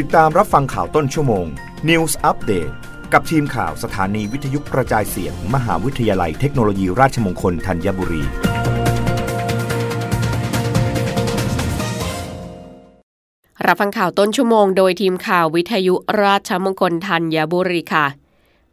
[0.00, 1.46] ติดตามรับฟังข่าวต้นชั่วโมง
[1.88, 2.72] News Update
[3.12, 8.22] กับทีมข่าวสถานีวิทยุกระจายเสียง มหาวิทยาลัยเทคโนโลยีราชมงคลธัญบุรี
[13.66, 18.06] รับฟังข่าวต้นชั่วโมง โดยทีมข่าววิทยุราชมงคลธัญบุรีค่ะ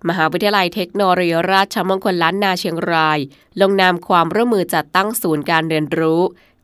[0.07, 3.19] มหาวิทยาลัยเทคโนโลยีราชมงคลล้านนาเชียงราย
[3.61, 6.21] ลงนามความร่วมมือจัดตั้งศูนย์การเรียนรู้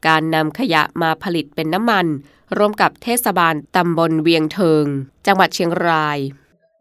[0.08, 2.06] การนำขยะมาผลิตเป็นน้ำมัน
[2.58, 4.86] ร่วมกับเทศบาลตำบลเวียงเทิง
[5.28, 6.18] จังหวัดเชียงราย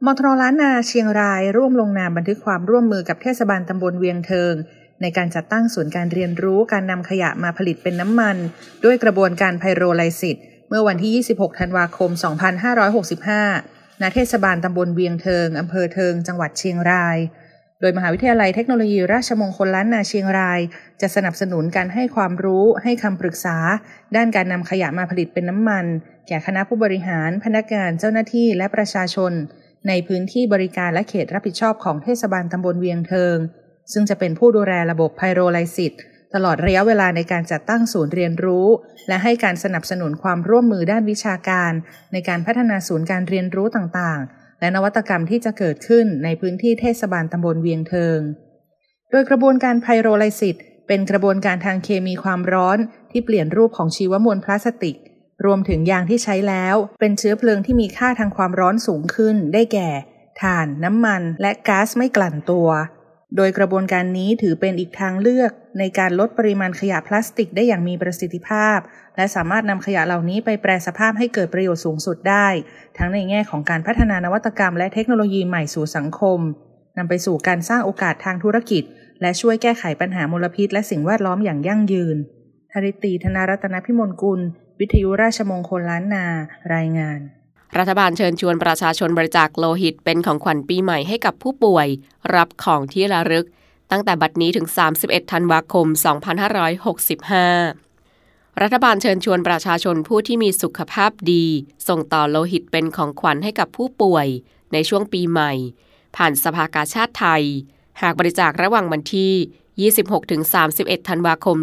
[0.05, 4.55] มทรล้านนาเชียงรายร่วมลงนามบันทึกความร่วมมือกับเทศบาลตำบลเวียงเทิง
[5.03, 8.37] ในการจัดตั้งศูนย์การเรียนรู้การนำขยะมาผลิตเป็นน้ำมัน
[8.85, 10.37] ด้วยกระบวนการไพโรไลซิส
[10.69, 12.11] เมื่อวันที่ 26 ธันวาคม
[13.27, 17.19] 2565ณเทศบาลตำบลเวียงเทิงอำเภอเทิง จังหวัดเชียงราย
[17.81, 20.61] โดยมหาวิทยาลัยเทคโนโลยีราชมงคลล้านนาเชียงราย
[21.01, 23.57] จะสนับสนุนการให้ความรู้ให้คำปรึกษา
[24.17, 25.85] ด้านการนำขยะมาผลิตเป็นน้ำมัน
[26.29, 29.33] แก่คณะผู้บริหาร พนักงานเจ้าหน้าที่และประชาชน
[29.89, 33.37] ในพื้นที่บริการและเขตรับผิดชอบของเทศบาลตำบลเวียงเทิง
[33.93, 35.93] ซึ่งจะเป็นผู้ดูแลระบบไพโรไลซิส
[36.35, 38.67] ตลอดระยะเวลาในการจัดตั้งศูนย์เรียนรู้
[39.09, 41.73] และให้การสนับสนุนความร่วมมือด้านวิชาการ
[42.13, 48.21] ในการพัฒนาศูนย์การเรียนรู้ต่างๆ และนวัตกรรมที่จะเกิดขึ้นในพื้นที่เทศบาลตำบลเวียงเทิง
[49.11, 50.57] โดยกระบวนการไพโรไลซิส
[50.89, 52.79] เป็นกระบวนการทางเคมีความร้อน
[53.11, 54.97] ที่เปลี่ยนรูปของชีวมวลพลาสติก
[55.45, 59.91] รวมถึงยางที่ใช้แล้ว เป็นเชื้อเพลิงที่มีค่าทางความร้อนสูงขึ้น ได้แก่
[60.43, 62.69] ถ่าน น้ำมัน และก๊าซไม่กลั่นตัว
[63.37, 68.79] โดยกระบวนการนี้ถือเป็นอีกทางเลือกในการลดปริมาณขยะพลาสติกได้อย่างมีประสิทธิภาพ
[69.17, 72.49] และสามารถนำขยะเหล่านี้ไปแปรสภาพให้เกิดประโยชน์สูงสุดได้
[72.99, 76.41] ทั้งในแง่ของการพัฒนานวัตกรรมและเทคโนโลยีใหม่สู่สังคม
[76.99, 78.83] นำไปสู่การสร้างโอกาสทางธุรกิจ
[79.21, 82.17] และช่วยแก้ไขปัญหามลพิษ และสิ่งแวดล้อมอย่างยั่งยืน
[82.73, 84.41] ธริตีธนารัตนพิมลกุล
[84.81, 86.27] วิทยุราชมงคลล้านนา
[86.75, 87.21] รายงาน
[87.79, 91.87] รัฐบาลเชิญชวนประชาชนบริจาคโลหิตเป็นของขวัญปีใหม่ให้กับผู้ป่วย
[92.35, 93.47] รับของที่ระลึก
[93.91, 94.67] ตั้งแต่บัดนี้ถึง
[95.01, 95.87] 31 ธันวาคม
[97.85, 101.45] 2565 รัฐบาลเชิญชวนประชาชนผู้ที่มีสุขภาพดี
[101.89, 104.27] ส่งต่อโลหิตเป็นของขวัญให้กับผู้ป่วย
[104.73, 105.53] ในช่วงปีใหม่
[106.17, 107.45] ผ่านสภากาชาติไทย
[108.03, 109.91] หากบริจาคระหว่างวันที่
[111.01, 111.57] 26-31 ธันวาคม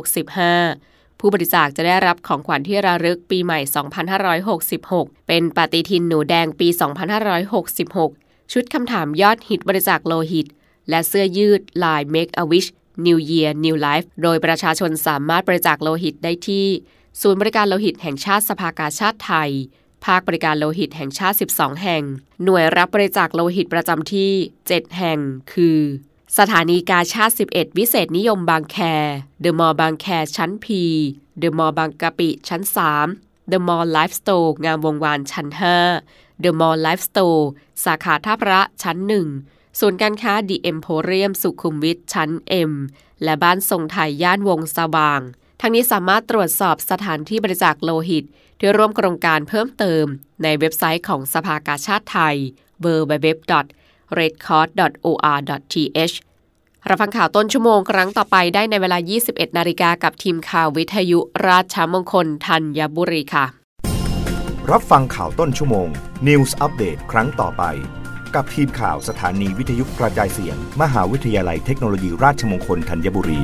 [0.00, 3.60] 2565 ผู้บริจาคจะได้รับของขวัญที่ระลึกปีใหม่
[4.62, 6.68] 2566 เป็นปฏิทินหนูแดงปี
[7.80, 10.46] 2566 ชุดคำถามยอดฮิตบริจาคโลหิต
[10.90, 12.68] และเสื้อยืดลาย Make a Wish
[13.06, 16.66] New Year New Life โดยประชาชนสามารถบริจาคโลหิตได้ที่
[17.20, 19.50] ศูนย์บริการโลหิตแห่งชาติสภากาชาติไทย
[20.06, 22.02] ภาคบริการโลหิตแห่งชาติ 12 แห่ง
[22.44, 24.30] หน่วยรับบริจาคโลหิตประจำที่
[24.64, 25.18] 7 แห่ง
[25.52, 25.78] คือ
[26.38, 28.76] สถานีกาชาติ 11 วิเศษนิยมบางแค
[29.40, 30.06] เดอะมอลล์บางแค
[30.36, 30.66] ชั้น P
[31.38, 32.62] เดอะมอลล์บางกะปิชั้น
[33.06, 35.46] 3 The Mall Life Store งามวงวานชั้น
[35.94, 37.42] 5 The Mall Life Store
[37.84, 38.98] สาขาท่าพระชั้น
[39.38, 42.30] 1 ศูนย์การค้า The Emporium สุขุมวิทชั้น
[42.70, 42.72] M
[43.24, 45.20] และบ้านทรงไทยย่านวงสว่าง
[45.60, 48.24] ทั้งนี้สามารถตรวจสอบสถานที่บริจาคโลหิต
[48.58, 50.04] ที่ร่วมโครงการเพิ่มเติม
[50.42, 52.36] ในเว็บไซต์ของสภากาชาติไทย
[54.12, 56.14] www.redcross.or.th
[56.88, 61.18] รับฟังข่าวต้นชั่วโมงครั้งต่อไปได้ในเวลา 21 นาฬิกากับทีมข่าววิทยุ
[61.48, 63.44] ราชมงคลธัญบุรีค่ะ
[64.70, 65.88] รับฟังข่าวต้นชั่วโมง
[66.26, 67.64] News อัปเดตครั้งต่อไป
[68.34, 73.40] กับทีมข่าวสถานีวิทยุกระจายเสียง มหาวิทยาลัยเทคโนโลยีราชมงคลธัญบุรี